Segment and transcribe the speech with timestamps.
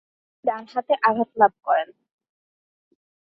[0.03, 1.89] তিনি ডান হাতে আঘাত লাভ করেন।